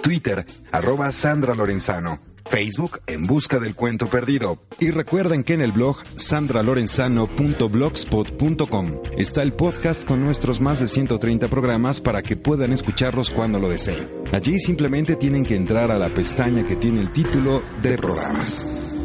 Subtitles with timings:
[0.03, 2.26] Twitter arroba Sandra Lorenzano.
[2.48, 4.62] Facebook En Busca del Cuento Perdido.
[4.79, 11.48] Y recuerden que en el blog sandralorenzano.blogspot.com está el podcast con nuestros más de 130
[11.48, 14.08] programas para que puedan escucharlos cuando lo deseen.
[14.33, 18.95] Allí simplemente tienen que entrar a la pestaña que tiene el título de programas.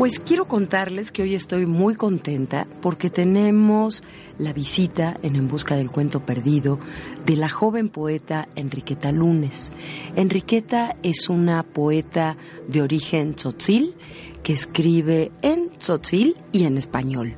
[0.00, 4.02] Pues quiero contarles que hoy estoy muy contenta porque tenemos
[4.38, 6.78] la visita en En Busca del Cuento Perdido
[7.26, 9.70] de la joven poeta Enriqueta Lunes.
[10.16, 13.94] Enriqueta es una poeta de origen tzotzil
[14.42, 17.34] que escribe en tzotzil y en español.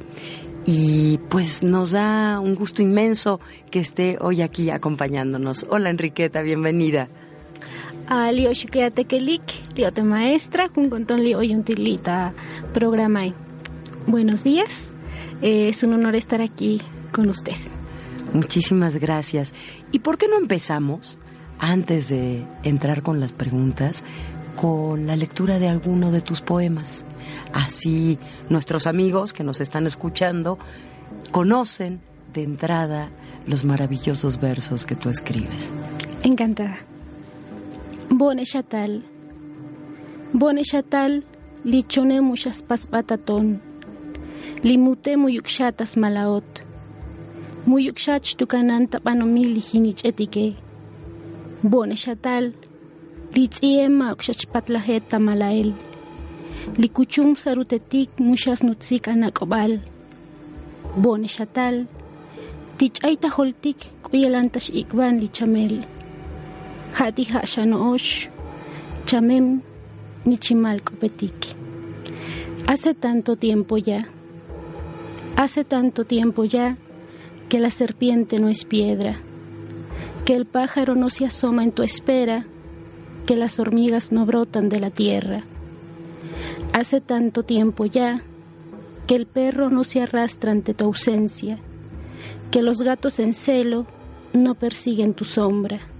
[0.64, 3.40] Y pues nos da un gusto inmenso
[3.72, 5.66] que esté hoy aquí acompañándonos.
[5.68, 7.08] Hola Enriqueta, bienvenida
[8.12, 8.50] a lio
[9.08, 9.42] kelik,
[9.74, 10.90] lio te maestra, con
[11.24, 12.34] lio tilita
[12.74, 13.22] programa.
[14.06, 14.94] Buenos días,
[15.40, 17.56] eh, es un honor estar aquí con usted.
[18.34, 19.54] Muchísimas gracias.
[19.92, 21.18] ¿Y por qué no empezamos,
[21.58, 24.04] antes de entrar con las preguntas,
[24.56, 27.06] con la lectura de alguno de tus poemas?
[27.54, 28.18] Así
[28.50, 30.58] nuestros amigos que nos están escuchando
[31.30, 32.02] conocen
[32.34, 33.08] de entrada
[33.46, 35.70] los maravillosos versos que tú escribes.
[36.22, 36.91] Encantada.
[38.12, 39.02] Bone shatal.
[40.34, 41.22] Bone shatal
[41.64, 43.58] lichone muchas paspataton.
[44.62, 46.62] Limute muyukshatas malaot.
[47.66, 50.56] Muyukshach tukananta panomil hinich etike.
[51.64, 52.52] Bone shatal.
[53.34, 55.72] Litziem ukshachpatlahet tamalael.
[56.76, 59.80] Likuchum sarutetik muchas nutzik anakobal.
[61.02, 61.86] Bone shatal.
[62.76, 63.78] Tichaita holtik
[65.20, 66.01] lichamel.
[66.94, 68.28] Hati Hashanoosh,
[69.06, 69.62] Chamem
[70.26, 71.56] Nichimalcopetik.
[72.66, 74.08] Hace tanto tiempo ya,
[75.36, 76.76] hace tanto tiempo ya
[77.48, 79.16] que la serpiente no es piedra,
[80.26, 82.44] que el pájaro no se asoma en tu espera,
[83.24, 85.44] que las hormigas no brotan de la tierra.
[86.74, 88.22] Hace tanto tiempo ya
[89.06, 91.58] que el perro no se arrastra ante tu ausencia,
[92.50, 93.86] que los gatos en celo
[94.34, 95.91] no persiguen tu sombra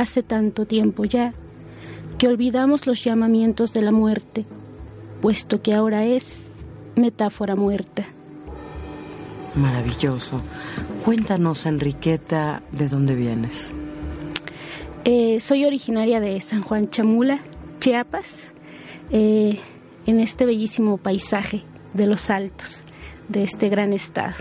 [0.00, 1.34] hace tanto tiempo ya
[2.18, 4.44] que olvidamos los llamamientos de la muerte,
[5.20, 6.46] puesto que ahora es
[6.96, 8.06] metáfora muerta.
[9.54, 10.40] Maravilloso.
[11.04, 13.72] Cuéntanos, Enriqueta, ¿de dónde vienes?
[15.04, 17.40] Eh, soy originaria de San Juan Chamula,
[17.80, 18.52] Chiapas,
[19.10, 19.58] eh,
[20.06, 21.62] en este bellísimo paisaje
[21.94, 22.82] de los altos
[23.28, 24.34] de este gran estado.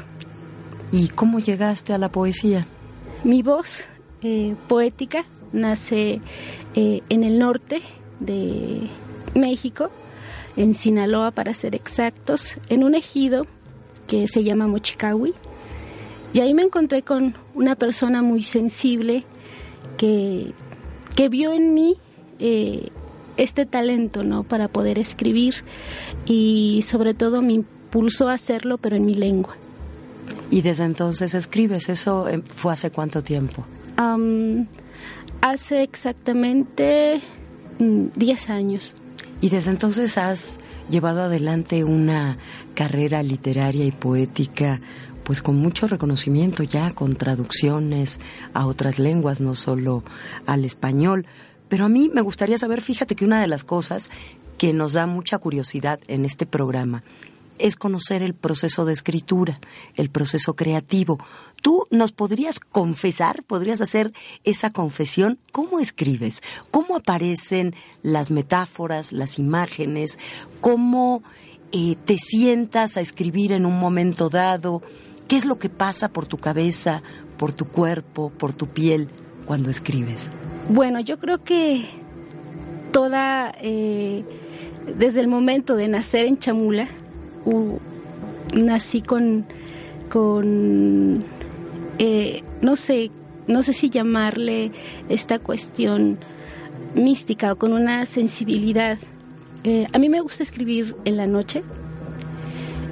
[0.92, 2.68] ¿Y cómo llegaste a la poesía?
[3.24, 3.88] Mi voz
[4.22, 6.22] eh, poética nace
[6.76, 7.82] eh, en el norte
[8.20, 8.88] de
[9.36, 9.90] México,
[10.56, 13.46] en Sinaloa para ser exactos, en un ejido
[14.08, 15.34] que se llama Mochicawi.
[16.34, 19.24] Y ahí me encontré con una persona muy sensible
[19.98, 20.54] que,
[21.16, 21.98] que vio en mí
[22.40, 22.90] eh,
[23.38, 24.44] este talento ¿no?
[24.44, 25.56] para poder escribir
[26.26, 29.56] y sobre todo me impulsó a hacerlo, pero en mi lengua.
[30.50, 31.90] ¿Y desde entonces escribes?
[31.90, 33.66] ¿Eso eh, fue hace cuánto tiempo?
[35.42, 37.22] Hace exactamente
[37.80, 38.96] 10 mm, años.
[39.40, 42.38] ¿Y desde entonces has llevado adelante una
[42.74, 44.82] carrera literaria y poética
[45.28, 48.22] pues con mucho reconocimiento ya, con traducciones
[48.54, 50.06] a otras lenguas, no solo
[50.46, 51.26] al español.
[51.68, 54.10] Pero a mí me gustaría saber, fíjate que una de las cosas
[54.58, 57.04] que nos da mucha curiosidad en este programa
[57.60, 59.60] es conocer el proceso de escritura,
[59.96, 61.20] el proceso creativo.
[61.62, 64.14] ¿Tú nos podrías confesar, podrías hacer
[64.44, 65.40] esa confesión?
[65.52, 66.42] ¿Cómo escribes?
[66.72, 70.20] ¿Cómo aparecen las metáforas, las imágenes?
[70.62, 71.24] ¿Cómo
[71.72, 74.82] eh, te sientas a escribir en un momento dado?
[75.28, 77.02] ¿Qué es lo que pasa por tu cabeza,
[77.38, 79.10] por tu cuerpo, por tu piel
[79.46, 80.32] cuando escribes?
[80.70, 81.86] Bueno, yo creo que
[82.92, 84.24] toda, eh,
[84.98, 86.88] desde el momento de nacer en Chamula,
[88.54, 89.46] nací con,
[90.10, 91.24] con
[92.00, 93.12] eh, no sé,
[93.48, 94.72] no sé si llamarle
[95.10, 96.18] esta cuestión
[96.96, 98.98] mística o con una sensibilidad.
[99.64, 101.64] Eh, a mí me gusta escribir en la noche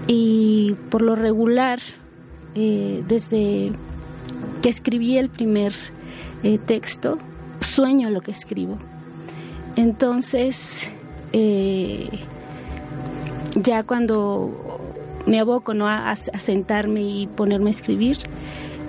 [0.08, 1.80] y por lo regular,
[2.56, 3.72] eh, desde
[4.62, 5.74] que escribí el primer
[6.68, 7.18] texto,
[7.60, 8.78] sueño lo que escribo.
[9.76, 10.92] Entonces,
[13.56, 14.52] ya cuando
[15.26, 15.88] me aboco ¿no?
[15.88, 18.18] a, sentarme y ponerme a escribir,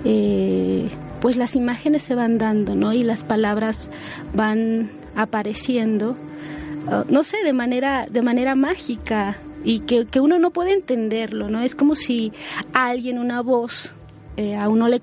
[0.05, 0.89] eh,
[1.21, 2.93] pues las imágenes se van dando, ¿no?
[2.93, 3.89] Y las palabras
[4.33, 10.73] van apareciendo, uh, no sé, de manera, de manera mágica y que, uno no puede
[10.73, 11.61] entenderlo, ¿no?
[11.61, 12.31] Es como si
[12.73, 13.95] alguien, una voz,
[14.37, 15.01] eh, a uno le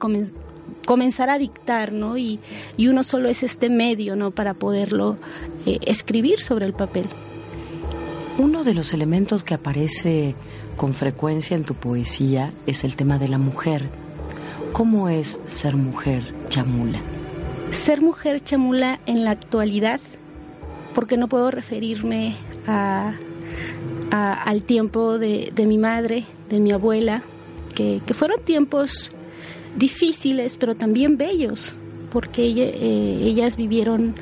[0.87, 2.17] comenzara a dictar, ¿no?
[2.17, 2.39] Y,
[2.79, 4.31] uno solo es este medio, ¿no?
[4.31, 5.17] Para poderlo
[5.67, 7.07] eh, escribir sobre el papel.
[8.37, 10.35] Uno de los elementos que aparece
[10.77, 13.89] con frecuencia en tu poesía es el tema de la mujer.
[14.73, 16.99] ¿Cómo es ser mujer chamula?
[17.71, 20.01] Ser mujer chamula en la actualidad,
[20.97, 22.35] porque no puedo referirme
[24.11, 27.23] al tiempo de, mi madre, de mi abuela,
[27.77, 29.13] que, fueron tiempos
[29.77, 31.77] difíciles, pero también bellos,
[32.11, 34.17] porque eh, ellas vivieron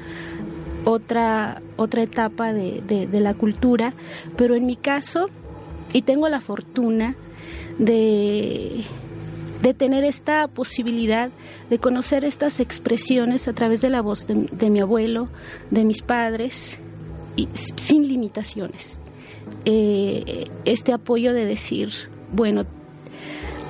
[0.84, 3.94] otra, otra etapa de, de, la cultura,
[4.36, 5.28] pero en mi caso,
[5.92, 7.14] y tengo la fortuna
[7.78, 8.84] de,
[9.62, 11.30] de tener esta posibilidad
[11.70, 15.28] de conocer estas expresiones a través de la voz de, mi abuelo,
[15.70, 16.78] de mis padres,
[17.36, 18.98] y sin limitaciones.
[19.64, 21.90] Eh, este apoyo de decir,
[22.32, 22.64] bueno,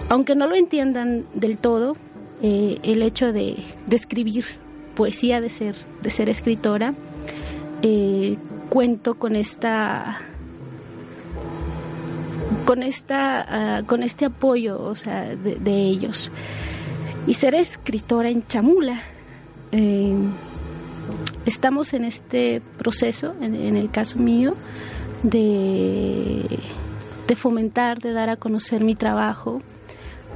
[0.08, 1.96] aunque no lo entiendan del todo,
[2.42, 3.56] eh, el hecho de,
[3.86, 4.44] de escribir
[4.94, 6.94] poesía, de ser, de ser escritora,
[7.82, 8.36] eh,
[8.68, 10.20] cuento con esta
[12.64, 16.30] con esta ah, con este apoyo o sea de, ellos.
[17.26, 19.00] Y ser escritora en chamula
[19.72, 20.14] eh,
[21.46, 24.54] estamos en este proceso en, el caso mío
[25.22, 26.58] de,
[27.26, 29.60] de fomentar de dar a conocer mi trabajo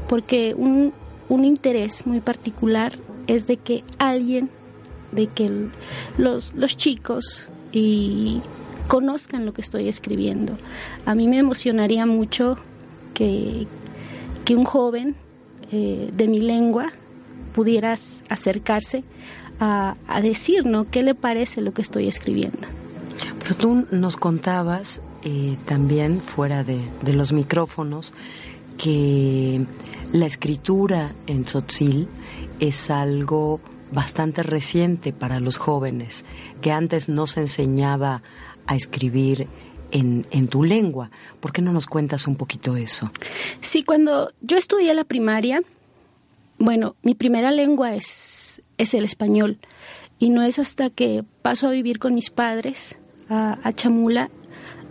[0.08, 0.92] porque un,
[1.28, 4.50] un interés muy particular es de que alguien,
[5.12, 5.68] de que
[6.18, 8.40] los, los chicos y
[8.88, 10.56] conozcan lo que estoy escribiendo.
[11.04, 12.56] A mí me emocionaría mucho
[13.14, 13.66] que,
[14.44, 15.16] que un joven
[15.72, 16.92] eh, de mi lengua
[17.52, 19.02] pudiera acercarse
[19.58, 20.88] a, a decir, ¿no?
[20.90, 22.68] ¿Qué le parece lo que estoy escribiendo?
[23.40, 28.12] Pero tú nos contabas eh, también fuera de, de, los micrófonos
[28.76, 29.64] que
[30.12, 32.08] la escritura en tzotzil
[32.60, 33.60] es algo
[33.92, 36.24] bastante reciente para los jóvenes,
[36.60, 38.22] que antes no se enseñaba
[38.66, 39.46] a escribir
[39.92, 41.10] en, en, tu lengua.
[41.40, 43.10] ¿Por qué no nos cuentas un poquito eso?
[43.60, 45.62] Sí, cuando yo estudié la primaria,
[46.58, 49.58] bueno, mi primera lengua es, es el español
[50.18, 52.98] y no es hasta que paso a vivir con mis padres
[53.28, 54.30] a, Chamula,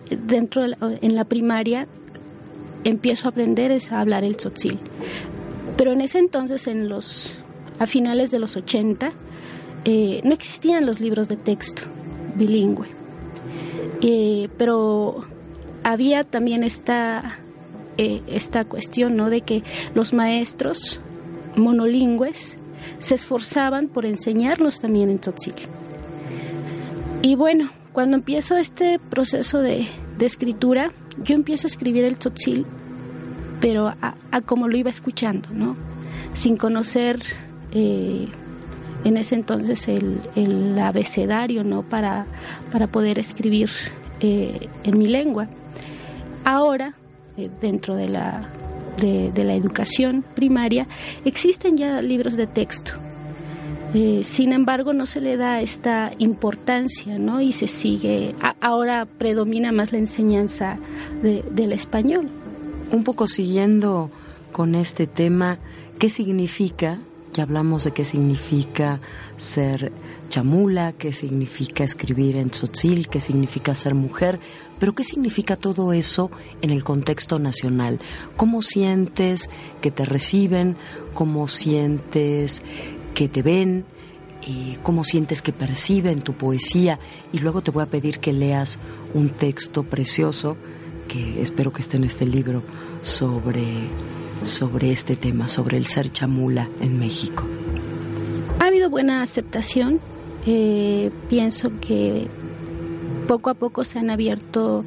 [0.10, 1.88] dentro en la primaria,
[2.84, 4.80] empiezo a aprender a hablar el tzotzil.
[5.78, 7.38] Pero en ese entonces, en los
[7.80, 9.12] a finales de los 80,
[9.86, 11.84] eh, no existían los libros de texto
[12.36, 12.88] bilingüe.
[14.02, 15.26] Eh, pero
[15.84, 17.38] había también esta,
[17.98, 19.30] eh, esta cuestión ¿no?
[19.30, 19.64] de que
[19.94, 21.00] los maestros
[21.56, 22.58] monolingües
[23.00, 25.56] se esforzaban por enseñarlos también en tzotzil.
[27.22, 29.88] Y bueno, cuando empiezo este proceso de,
[30.20, 30.92] escritura,
[31.24, 32.66] yo empiezo a escribir el tzotzil
[33.62, 35.76] pero a, como lo iba escuchando, ¿no?
[36.34, 37.20] Sin conocer
[37.76, 38.28] eh,
[39.04, 41.84] en ese entonces el, abecedario, ¿no?
[41.84, 42.26] Para,
[42.72, 43.70] para poder escribir
[44.20, 45.48] eh, en mi lengua.
[46.44, 46.96] Ahora,
[47.38, 48.50] eh, dentro de la,
[49.00, 50.88] de, la educación primaria,
[51.24, 52.94] existen ya libros de texto.
[54.24, 57.42] sin embargo, no se le da esta importancia, ¿no?
[57.42, 60.78] Y se sigue, ahora predomina más la enseñanza
[61.22, 62.30] del español
[62.92, 64.10] un poco siguiendo
[64.52, 65.60] con este tema,
[66.00, 67.00] ¿qué significa?
[67.36, 69.02] Ya hablamos de qué significa
[69.36, 69.92] ser
[70.30, 74.40] chamula, qué significa escribir en tzotzil, qué significa ser mujer,
[74.80, 78.00] pero qué significa todo eso en el contexto nacional.
[78.38, 79.50] ¿Cómo sientes
[79.82, 80.78] que te reciben?
[81.14, 82.64] ¿Cómo sientes
[83.14, 83.84] que te ven?
[84.48, 87.00] Eh, ¿Cómo sientes que perciben tu poesía?
[87.34, 88.80] Y luego te voy a pedir que leas
[89.14, 90.56] un texto precioso
[91.10, 92.64] que espero que esté en este libro
[93.02, 93.62] sobre,
[94.44, 97.44] sobre este tema, sobre el ser chamula en México.
[98.60, 100.00] Ha habido buena aceptación.
[100.46, 102.28] Eh, pienso que
[103.28, 104.86] poco a poco se han abierto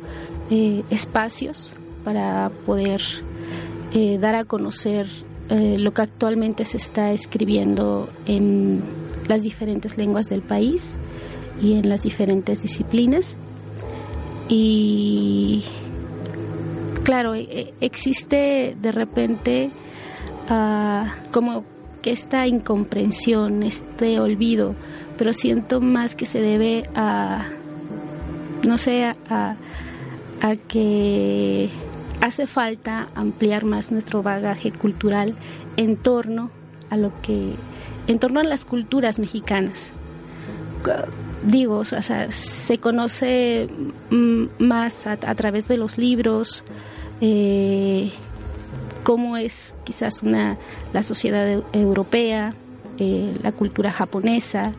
[0.51, 1.73] eh, espacios
[2.05, 3.03] para poder
[3.93, 5.07] eh, dar a conocer
[5.51, 8.83] lo que actualmente se está escribiendo en
[9.29, 10.99] las diferentes lenguas del país
[11.63, 13.37] y en las diferentes disciplinas.
[14.51, 15.65] Y
[17.09, 19.71] claro, e, e, existe de repente
[20.51, 21.65] ah, como
[22.03, 24.75] que esta incomprensión, este olvido,
[25.17, 27.47] pero siento más que se debe a,
[28.63, 29.57] no sé, a,
[30.43, 31.71] a que
[32.21, 35.35] hace falta ampliar más nuestro bagaje cultural
[35.79, 36.51] en torno
[36.91, 37.55] a lo que,
[38.07, 39.93] en torno a las culturas mexicanas.
[41.43, 43.69] Digo, o sea, se conoce
[44.59, 46.65] más a, a través de los libros,
[47.21, 48.11] eh,
[49.03, 50.59] cómo es quizás una,
[50.93, 52.55] la sociedad europea,
[52.99, 54.73] eh, la cultura japonesa,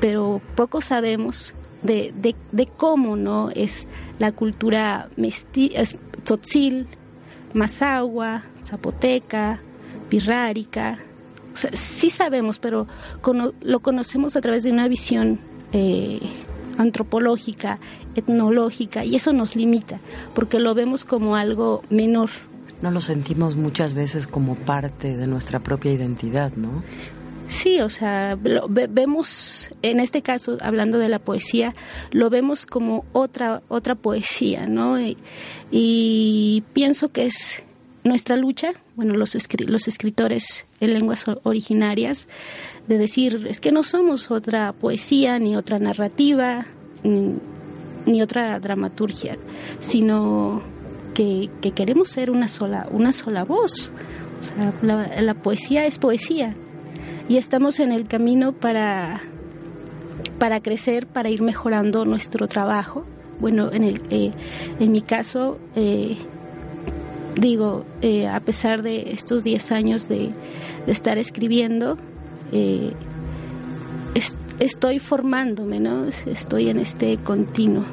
[0.00, 2.12] pero poco sabemos de,
[2.52, 3.86] de, cómo no es
[4.18, 5.82] la cultura mestiza,
[6.24, 6.86] tzotzil,
[7.54, 9.60] mazahua, zapoteca,
[10.08, 10.98] pirrárica.
[11.52, 12.86] O sea, sí sabemos, pero
[13.60, 15.38] lo conocemos a través de una visión
[15.72, 16.20] eh,
[16.78, 17.78] antropológica,
[18.14, 20.00] etnológica, y eso nos limita,
[20.34, 22.30] porque lo vemos como algo menor.
[22.82, 26.82] No lo sentimos muchas veces como parte de nuestra propia identidad, ¿no?
[27.48, 31.74] Sí, o sea, vemos, en este caso, hablando de la poesía,
[32.10, 34.98] lo vemos como otra, otra poesía, ¿no?
[35.70, 37.62] Y, pienso que es
[38.06, 39.36] nuestra lucha, bueno, los,
[39.66, 42.28] los escritores en lenguas originarias,
[42.86, 46.66] de decir, es que no somos otra poesía, ni otra narrativa,
[47.02, 49.36] ni, otra dramaturgia,
[49.80, 50.62] sino
[51.14, 53.92] que, queremos ser una sola, una sola voz.
[54.82, 56.54] la, poesía es poesía
[57.28, 59.22] y estamos en el camino para,
[60.38, 63.04] para crecer, para ir mejorando nuestro trabajo.
[63.38, 64.32] Bueno, en, el, eh,
[64.80, 66.16] en mi caso, eh,
[67.36, 70.30] digo, eh, a pesar de estos 10 años de,
[70.86, 71.96] de estar escribiendo,
[72.52, 72.92] eh,
[74.58, 76.06] estoy formándome, ¿no?
[76.06, 77.84] Estoy en este continuo.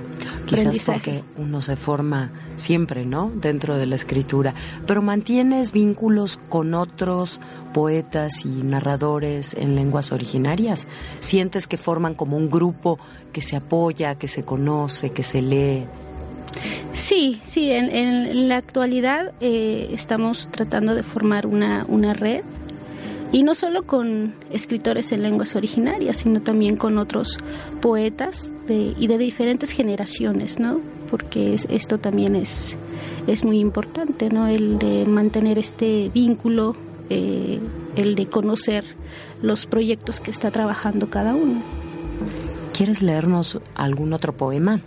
[0.45, 3.31] Quizás porque uno se forma siempre, ¿no?
[3.35, 4.53] Dentro de la escritura.
[4.85, 7.41] Pero mantienes vínculos con otros
[7.73, 10.87] poetas y narradores en lenguas originarias.
[11.19, 12.99] ¿Sientes que forman como un grupo
[13.31, 15.87] que se apoya, que se conoce, que se lee?
[16.93, 22.43] Sí, sí, en, la actualidad eh, estamos tratando de formar una, una red
[23.33, 27.39] y no solo con escritores en lenguas originarias, sino también con otros
[27.81, 30.79] poetas y de diferentes generaciones, ¿no?
[31.09, 32.77] Porque esto también es,
[33.25, 34.45] es muy importante, ¿no?
[34.45, 36.75] El de mantener este vínculo,
[37.09, 37.59] eh,
[37.95, 38.85] el de conocer
[39.41, 41.59] los proyectos que está trabajando cada uno.
[42.71, 44.81] ¿Quieres leernos algún otro poema?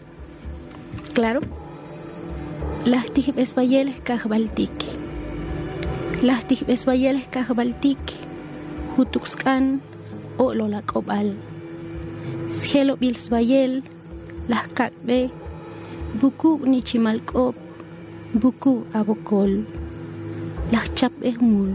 [1.15, 1.41] Claro.
[2.87, 4.87] Las tijbesbayeles kajbaltiki.
[6.23, 8.15] Las tijbesbayeles kajbaltiki
[8.97, 9.83] hutuxcan
[10.39, 11.35] o lolacobal.
[12.53, 13.83] Cielo bilsbayel,
[14.47, 15.31] las cacbe,
[16.21, 17.57] buku nichimalcop,
[18.33, 19.67] buku abocol,
[20.71, 21.73] las chapehmul,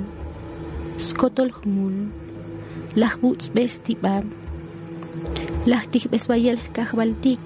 [0.97, 2.07] skotolhmul,
[2.95, 4.31] las buts bestibam,
[5.65, 7.45] las tijbesbayel kajbaltik,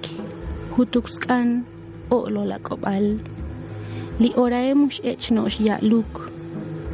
[0.78, 1.66] hutuxcan
[2.10, 3.35] o lolacobal.
[4.16, 6.32] Li oraemush echnosh ya luk,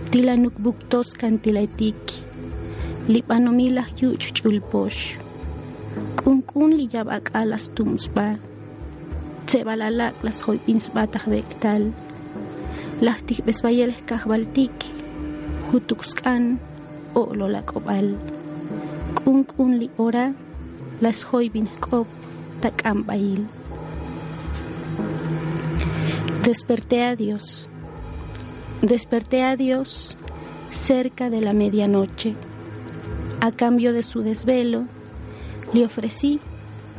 [0.10, 2.26] tilanuk buktos kantilaitik,
[3.06, 5.22] lipanomilah yuch chulposh.
[6.18, 8.42] Kunkun li yabak alas tumsba.
[9.46, 11.94] Tsebalalak las hoy pinsbatah dektal.
[13.06, 14.90] Lahtik besbayel kahbaltiki,
[15.70, 16.58] hutuxkan
[17.14, 18.18] o lolakobal.
[19.14, 20.34] Kunk unli ora,
[21.02, 22.10] las hoybin kop
[22.66, 23.61] takambail.
[26.44, 27.68] Desperté a Dios.
[28.82, 30.18] Desperté a Dios
[30.72, 32.34] cerca de la medianoche.
[33.42, 34.86] A cambio de su desvelo,
[35.72, 36.40] le ofrecí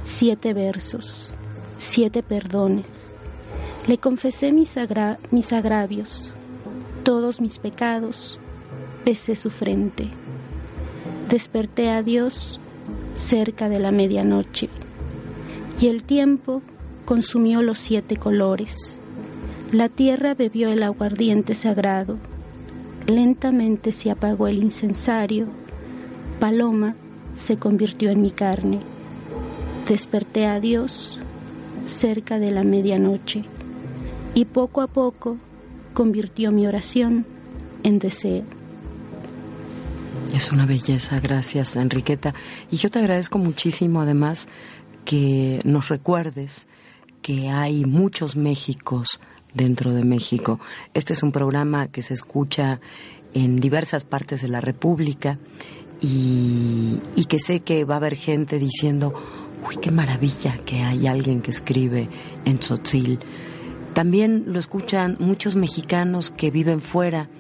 [0.05, 1.33] siete versos,
[1.77, 3.17] siete perdones.
[3.89, 6.31] Le confesé mis, agravios,
[7.03, 8.39] todos mis pecados,
[9.05, 10.09] besé su frente.
[11.29, 12.61] Desperté a Dios
[13.15, 14.69] cerca de la medianoche
[15.81, 16.63] y el tiempo
[17.05, 19.02] consumió los siete colores
[19.73, 22.19] la tierra bebió el aguardiente sagrado.
[23.07, 25.47] Lentamente se apagó el incensario.
[26.39, 26.95] Paloma
[27.35, 28.81] se convirtió en mi carne.
[29.89, 31.19] Desperté a Dios
[31.87, 33.45] cerca de la medianoche
[34.35, 35.39] y poco a poco
[35.95, 37.25] convirtió mi oración
[37.83, 38.45] en deseo.
[40.35, 42.35] Es una belleza, gracias Enriqueta.
[42.71, 44.49] Y yo te agradezco muchísimo además
[45.07, 46.69] que nos recuerdes
[47.23, 49.21] que hay muchos Méxicos
[49.55, 50.61] dentro de México.
[50.95, 52.81] Este es un programa que se escucha
[53.35, 55.39] en diversas partes de la República
[56.01, 59.15] y, que sé que va a haber gente diciendo,
[59.67, 62.09] uy, qué maravilla que hay alguien que escribe
[62.45, 63.21] en Tzotzil.
[63.95, 67.31] También lo escuchan muchos mexicanos que viven fuera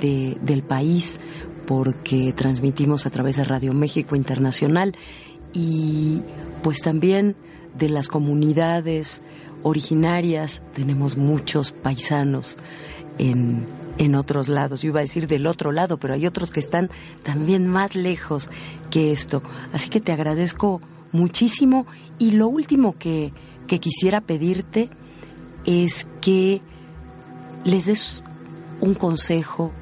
[0.00, 1.20] de, del país
[1.66, 4.96] porque transmitimos a través de Radio México Internacional
[5.52, 6.22] y
[6.62, 7.36] pues también
[7.76, 9.22] de las comunidades
[9.66, 12.56] originarias, tenemos muchos paisanos
[13.18, 13.66] en,
[13.98, 14.82] en otros lados.
[14.82, 16.88] Yo iba a decir del otro lado, pero hay otros que están
[17.24, 18.48] también más lejos
[18.90, 19.42] que esto.
[19.72, 20.80] Así que te agradezco
[21.10, 21.84] muchísimo
[22.16, 23.32] y lo último que,
[23.66, 24.88] que quisiera pedirte
[25.64, 26.62] es que
[27.64, 28.22] les des
[28.80, 29.72] un consejo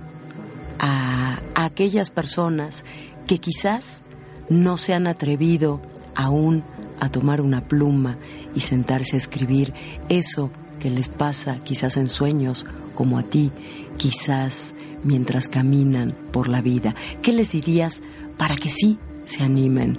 [0.78, 2.86] a, a, aquellas personas
[3.26, 4.02] que quizás
[4.48, 5.82] no se han atrevido
[6.14, 6.64] aún
[7.00, 8.16] a tomar una pluma
[8.54, 9.72] y sentarse a escribir
[10.08, 13.50] eso que les pasa quizás en sueños como a ti,
[13.96, 16.94] quizás mientras caminan por la vida.
[17.22, 18.02] ¿Qué les dirías
[18.36, 19.98] para que sí se animen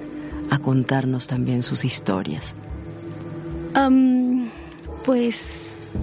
[0.50, 2.56] a contarnos también sus historias?
[5.06, 5.94] pues,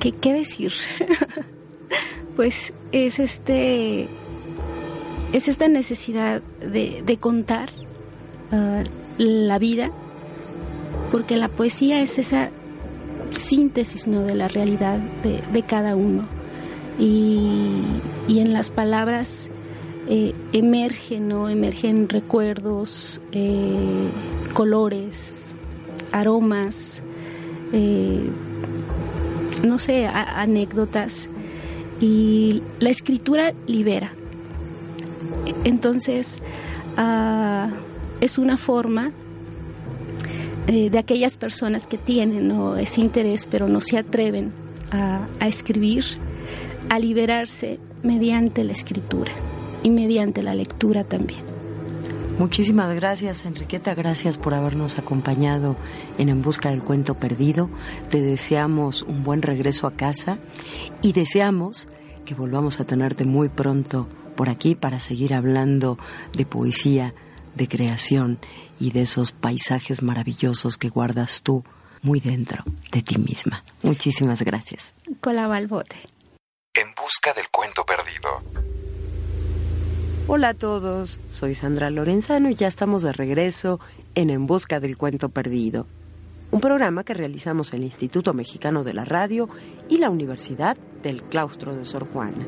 [0.00, 0.72] ¿qué, qué, decir?
[2.36, 4.08] pues es este
[5.32, 7.70] es esta necesidad de, contar
[8.52, 8.82] ah,
[9.18, 9.90] la vida
[11.10, 12.50] porque la poesía es esa
[13.30, 14.22] síntesis ¿no?
[14.22, 16.24] de la realidad de, cada uno.
[16.98, 17.82] Y,
[18.28, 19.50] en las palabras
[20.08, 21.48] eh, emergen, ¿no?
[21.48, 24.08] emergen recuerdos, eh,
[24.52, 25.54] colores,
[26.12, 27.02] aromas,
[27.72, 28.20] eh,
[29.64, 31.28] no sé, anécdotas.
[32.00, 34.12] Y la escritura libera.
[35.64, 36.40] Entonces,
[36.96, 37.70] ah,
[38.20, 39.12] es una forma
[40.66, 44.52] eh, de aquellas personas que tienen ese interés pero no se atreven
[44.90, 46.04] a, a escribir,
[46.88, 49.32] a liberarse mediante la escritura
[49.82, 51.56] y mediante la lectura también.
[52.38, 53.94] Muchísimas gracias, Enriqueta.
[53.94, 55.74] Gracias por habernos acompañado
[56.18, 57.70] en En Busca del Cuento Perdido.
[58.10, 60.38] Te deseamos un buen regreso a casa
[61.00, 61.88] y deseamos
[62.26, 65.98] que volvamos a tenerte muy pronto por aquí para seguir hablando
[66.34, 67.14] de poesía,
[67.56, 68.38] de creación
[68.78, 71.64] y de esos paisajes maravillosos que guardas tú
[72.02, 73.64] muy dentro de ti misma.
[73.82, 74.92] Muchísimas gracias.
[75.20, 75.96] Colaba al bote.
[76.74, 78.42] En busca del cuento perdido.
[80.28, 83.78] Hola a todos, soy Sandra Lorenzano y ya estamos de regreso
[84.16, 85.86] en En Busca del Cuento Perdido,
[86.50, 89.48] un programa que realizamos el Instituto Mexicano de la Radio
[89.88, 92.44] y la Universidad del Claustro de Sor Juana.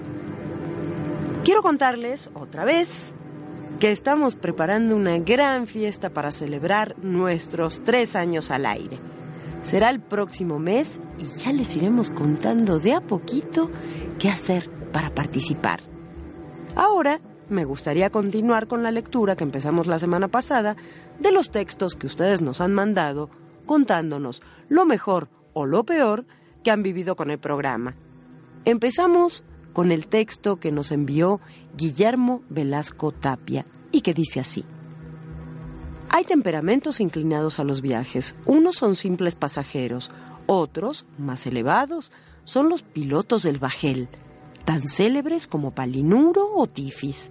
[1.45, 3.13] Quiero contarles otra vez
[3.79, 8.99] que estamos preparando una gran fiesta para celebrar nuestros tres años al aire.
[9.63, 13.71] Será el próximo mes y ya les iremos contando de a poquito
[14.19, 15.81] qué hacer para participar.
[16.75, 20.77] Ahora me gustaría continuar con la lectura que empezamos la semana pasada
[21.21, 23.31] de los textos que ustedes nos han mandado
[23.65, 26.27] contándonos lo mejor o lo peor
[26.65, 27.95] que han vivido con el programa.
[28.65, 31.41] Empezamos con el texto que nos envió
[31.77, 34.65] Guillermo Velasco Tapia y que dice así.
[36.11, 38.35] Hay temperamentos inclinados a los viajes.
[38.47, 40.11] Unos son simples pasajeros,
[40.47, 42.13] otros, más elevados,
[42.45, 44.09] son los pilotos del bajel,
[44.65, 47.31] tan célebres como Palinuro o Tifis.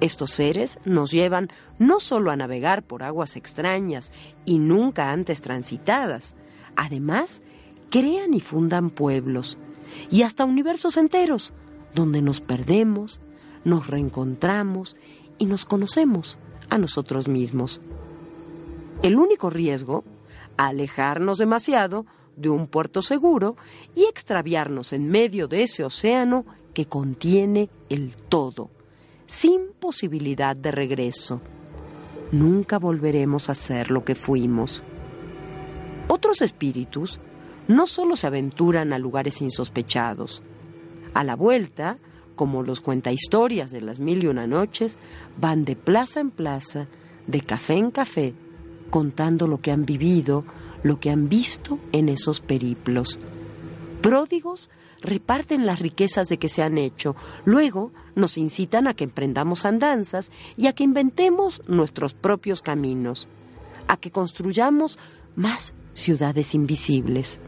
[0.00, 1.48] Estos seres nos llevan
[1.78, 4.12] no solo a navegar por aguas extrañas
[4.44, 6.34] y nunca antes transitadas,
[6.76, 7.42] además
[7.90, 9.58] crean y fundan pueblos,
[10.10, 11.52] y hasta universos enteros,
[11.94, 13.20] donde nos perdemos,
[13.64, 14.96] nos reencontramos
[15.38, 16.38] y nos conocemos
[16.70, 17.80] a nosotros mismos.
[19.02, 20.04] El único riesgo,
[20.56, 23.56] alejarnos demasiado de un puerto seguro
[23.94, 28.70] y extraviarnos en medio de ese océano que contiene el todo,
[29.26, 31.40] sin posibilidad de regreso.
[32.30, 34.82] Nunca volveremos a ser lo que fuimos.
[36.08, 37.20] Otros espíritus
[37.68, 40.42] no solo se aventuran a lugares insospechados.
[41.14, 41.98] A la vuelta,
[42.34, 44.98] como los cuentahistorias de las mil y una noches,
[45.38, 46.86] van de plaza en plaza,
[47.26, 48.34] de café en café,
[48.90, 50.44] contando lo que han vivido,
[50.82, 53.18] lo que han visto en esos periplos.
[54.00, 54.70] Pródigos
[55.02, 60.32] reparten las riquezas de que se han hecho, luego nos incitan a que emprendamos andanzas
[60.56, 63.28] y a que inventemos nuestros propios caminos,
[63.86, 64.98] a que construyamos
[65.36, 67.40] más ciudades invisibles.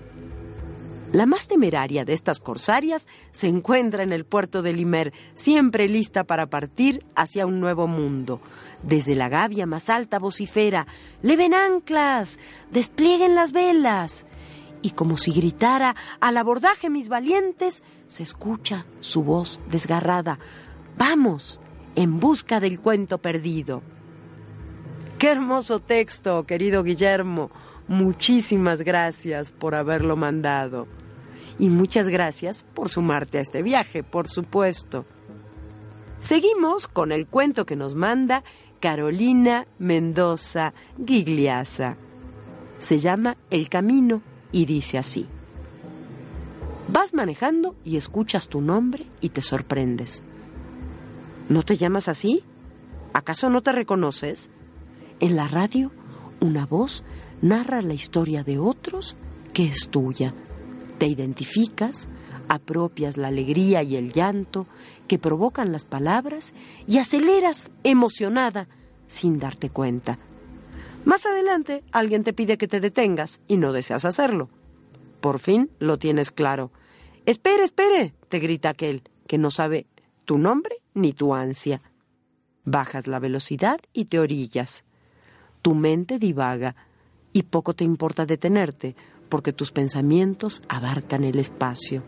[1.12, 6.22] La más temeraria de estas corsarias se encuentra en el puerto de Limer, siempre lista
[6.22, 8.40] para partir hacia un nuevo mundo,
[8.84, 10.86] desde la gavia más alta vocifera,
[11.20, 12.38] ¡Leven anclas!
[12.70, 14.24] ¡Desplieguen las velas!
[14.82, 20.38] Y como si gritara, al abordaje mis valientes, se escucha su voz desgarrada.
[20.96, 21.60] ¡Vamos!
[21.96, 23.82] En busca del cuento perdido.
[25.18, 27.50] ¡Qué hermoso texto, querido Guillermo!
[27.88, 30.86] Muchísimas gracias por haberlo mandado.
[31.60, 35.04] Y muchas gracias por sumarte a este viaje, por supuesto.
[36.18, 38.44] Seguimos con el cuento que nos manda
[38.80, 40.72] Carolina Mendoza
[41.06, 41.98] Gigliasa.
[42.78, 45.26] Se llama El Camino y dice así.
[46.88, 50.22] Vas manejando y escuchas tu nombre y te sorprendes.
[51.50, 52.42] ¿No te llamas así?
[53.12, 54.48] ¿Acaso no te reconoces?
[55.20, 55.92] En la radio,
[56.40, 57.04] una voz
[57.42, 59.14] narra la historia de otros
[59.52, 60.32] que es tuya.
[61.00, 62.08] Te identificas,
[62.46, 64.66] apropias la alegría y el llanto
[65.08, 66.52] que provocan las palabras
[66.86, 68.68] y aceleras emocionada
[69.06, 70.18] sin darte cuenta.
[71.06, 74.50] Más adelante alguien te pide que te detengas y no deseas hacerlo.
[75.22, 76.70] Por fin lo tienes claro.
[77.24, 79.86] Espere, espere, te grita aquel, que no sabe
[80.26, 81.80] tu nombre ni tu ansia.
[82.66, 84.84] Bajas la velocidad y te orillas.
[85.62, 86.76] Tu mente divaga
[87.32, 88.96] y poco te importa detenerte
[89.30, 92.02] porque tus pensamientos abarcan el espacio.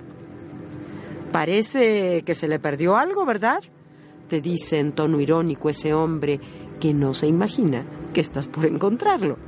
[1.32, 3.62] Parece que se le perdió algo, ¿verdad?
[4.28, 6.38] Te dice en tono irónico ese hombre
[6.78, 9.38] que no se imagina que estás por encontrarlo.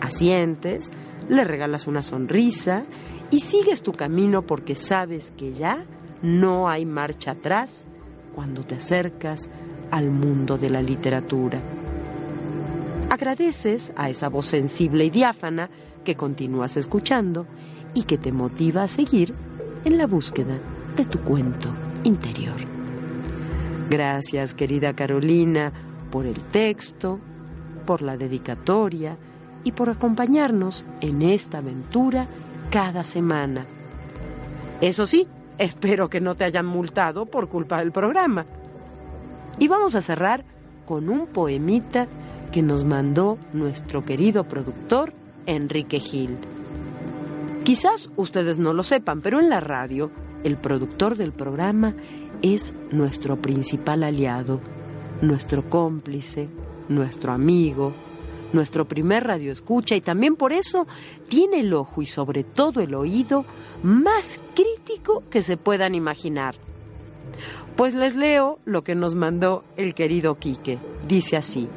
[0.00, 0.90] Asientes,
[1.28, 2.84] le regalas una sonrisa
[3.30, 5.84] y sigues tu camino porque sabes que ya
[6.22, 7.86] no hay marcha atrás
[8.34, 9.50] cuando te acercas
[9.90, 11.60] al mundo de la literatura.
[13.10, 15.70] Agradeces a esa voz sensible y diáfana
[16.04, 17.46] que continúas escuchando
[17.94, 19.34] y que te motiva a seguir
[19.84, 20.56] en la búsqueda
[20.96, 21.68] de tu cuento
[22.04, 22.56] interior.
[23.90, 25.72] Gracias, querida Carolina,
[26.10, 27.18] por el texto,
[27.86, 29.16] por la dedicatoria
[29.62, 32.26] y por acompañarnos en esta aventura
[32.70, 33.66] cada semana.
[34.80, 35.26] Eso sí,
[35.58, 38.46] espero que no te hayan multado por culpa del programa.
[39.58, 40.44] Y vamos a cerrar
[40.84, 42.06] con un poemita
[42.52, 45.12] que nos mandó nuestro querido productor
[45.46, 46.36] Enrique Gil.
[47.64, 50.10] Quizás ustedes no lo sepan, pero en la radio
[50.44, 51.94] el productor del programa
[52.42, 54.60] es nuestro principal aliado,
[55.22, 56.48] nuestro cómplice,
[56.88, 57.92] nuestro amigo,
[58.52, 60.86] nuestro primer radio escucha y también por eso
[61.28, 63.44] tiene el ojo y sobre todo el oído
[63.82, 66.54] más crítico que se puedan imaginar.
[67.76, 70.78] Pues les leo lo que nos mandó el querido Quique.
[71.08, 71.68] Dice así.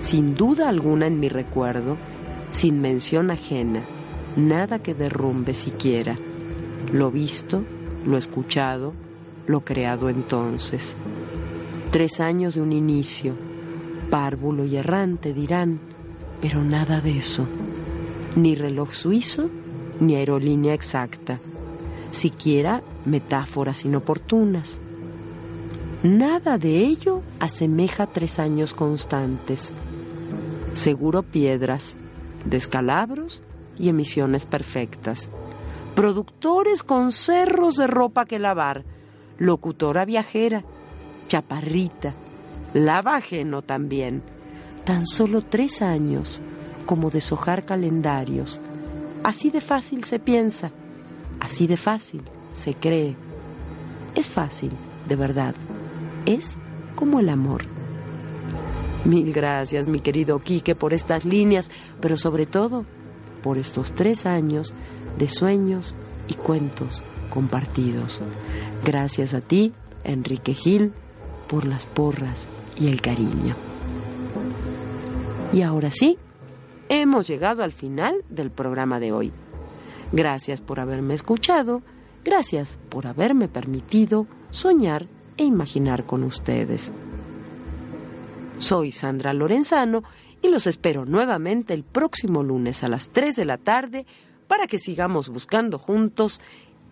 [0.00, 1.96] Sin duda alguna en mi recuerdo,
[2.50, 3.82] sin mención ajena,
[4.34, 6.16] nada que derrumbe siquiera.
[6.92, 7.62] Lo visto,
[8.06, 8.94] lo escuchado,
[9.46, 10.96] lo creado entonces.
[11.90, 13.34] Tres años de un inicio,
[14.10, 15.80] párvulo y errante dirán,
[16.40, 17.46] pero nada de eso.
[18.36, 19.50] Ni reloj suizo,
[20.00, 21.40] ni aerolínea exacta,
[22.10, 24.80] siquiera metáforas inoportunas.
[26.02, 29.74] Nada de ello asemeja tres años constantes.
[30.74, 31.96] Seguro piedras,
[32.44, 33.42] descalabros
[33.78, 35.28] y emisiones perfectas.
[35.94, 38.84] Productores con cerros de ropa que lavar,
[39.38, 40.64] locutora viajera,
[41.28, 42.14] chaparrita,
[42.72, 44.22] lava ajeno también.
[44.84, 46.40] Tan solo tres años
[46.86, 48.60] como deshojar calendarios.
[49.22, 50.70] Así de fácil se piensa,
[51.40, 53.16] así de fácil se cree.
[54.14, 54.70] Es fácil,
[55.08, 55.54] de verdad.
[56.26, 56.56] Es
[56.94, 57.79] como el amor.
[59.04, 62.84] Mil gracias, mi querido Quique, por estas líneas, pero sobre todo
[63.42, 64.74] por estos tres años
[65.18, 65.94] de sueños
[66.28, 68.20] y cuentos compartidos.
[68.84, 69.72] Gracias a ti,
[70.04, 70.92] Enrique Gil,
[71.48, 72.46] por las porras
[72.78, 73.54] y el cariño.
[75.52, 76.18] Y ahora sí,
[76.88, 79.32] hemos llegado al final del programa de hoy.
[80.12, 81.82] Gracias por haberme escuchado,
[82.24, 86.92] gracias por haberme permitido soñar e imaginar con ustedes.
[88.60, 90.04] Soy Sandra Lorenzano
[90.42, 94.04] y los espero nuevamente el próximo lunes a las 3 de la tarde
[94.48, 96.42] para que sigamos buscando juntos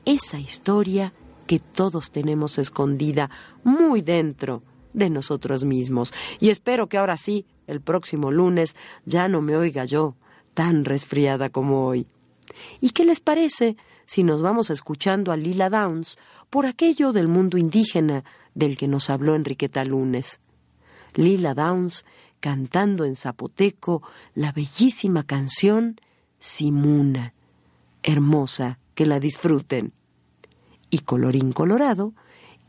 [0.06, 1.12] esa historia
[1.46, 3.30] que todos tenemos escondida
[3.64, 4.62] muy dentro
[4.94, 6.14] de nosotros mismos.
[6.40, 10.16] Y espero que ahora sí, el próximo lunes, ya no me oiga yo
[10.54, 12.06] tan resfriada como hoy.
[12.80, 13.76] ¿Y qué les parece
[14.06, 16.16] si nos vamos escuchando a Lila Downs
[16.48, 20.40] por aquello del mundo indígena del que nos habló Enriqueta Lunes?
[21.18, 22.04] Lila Downs
[22.38, 24.02] cantando en zapoteco
[24.34, 26.00] la bellísima canción
[26.38, 27.34] Simuna.
[28.04, 29.92] Hermosa, que la disfruten.
[30.90, 32.14] Y colorín colorado,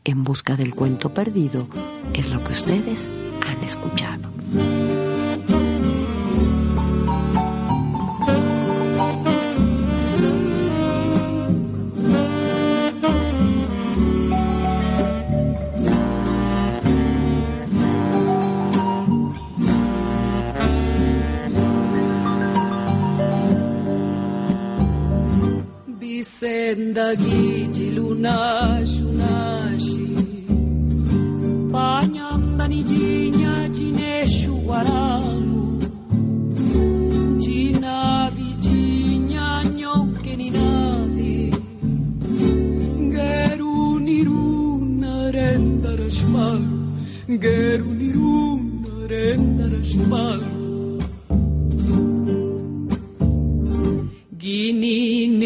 [0.02, 1.68] en busca del cuento perdido,
[2.12, 3.08] es lo que ustedes
[3.46, 4.30] han escuchado.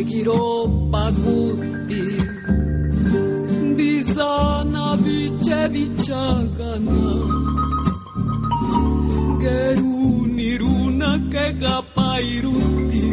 [0.00, 2.04] Paguti
[3.76, 7.04] Bizana bice bicagana
[9.42, 13.04] Gerun iruna kegapairuti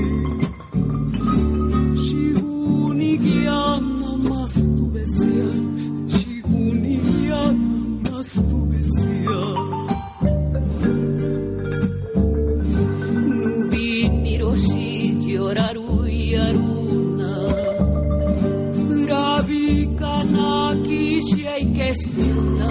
[21.88, 22.70] kishia ikestiuna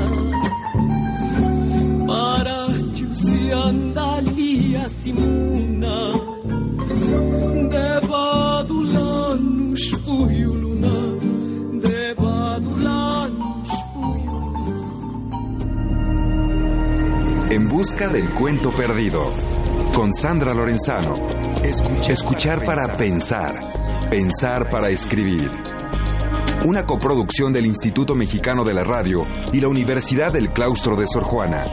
[2.07, 6.13] Para chusi andalia simuna
[7.71, 10.95] Devadulanus puyuluna
[11.83, 13.71] Devadulanus
[17.51, 19.33] En busca del cuento perdido.
[19.95, 21.17] Con Sandra Lorenzano.
[21.63, 23.55] Escuchar para pensar.
[24.11, 25.56] Pensar para escribir.
[26.67, 31.23] Una coproducción del Instituto Mexicano de la Radio y la Universidad del Claustro de Sor
[31.23, 31.65] Juana.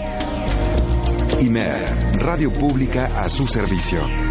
[1.39, 4.22] IMER, Radio Pública a su servicio.